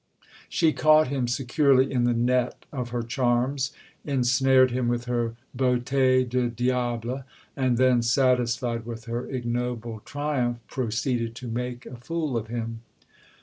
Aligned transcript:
She 0.49 0.73
caught 0.73 1.09
him 1.09 1.27
securely 1.27 1.91
in 1.93 2.05
the 2.05 2.13
net 2.15 2.65
of 2.71 2.89
her 2.89 3.03
charms, 3.03 3.71
ensnared 4.03 4.71
him 4.71 4.87
with 4.87 5.05
her 5.05 5.35
beauté 5.55 6.27
de 6.27 6.49
diable, 6.49 7.23
and 7.55 7.77
then, 7.77 8.01
satisfied 8.01 8.83
with 8.87 9.05
her 9.05 9.29
ignoble 9.29 9.99
triumph, 10.03 10.57
proceeded 10.67 11.35
to 11.35 11.47
make 11.47 11.85
a 11.85 11.97
fool 11.97 12.35
of 12.35 12.47
him. 12.47 12.81